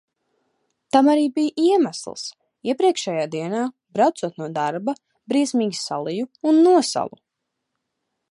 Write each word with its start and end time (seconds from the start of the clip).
Tam 0.95 1.09
arī 1.13 1.25
bija 1.35 1.59
iemesls– 1.63 2.23
iepriekšējā 2.71 3.27
dienā, 3.35 3.61
braucot 3.99 4.41
no 4.43 4.49
darba, 4.57 4.97
briesmīgi 5.33 5.79
saliju 5.83 6.29
un 6.53 6.63
nosalu. 6.69 7.21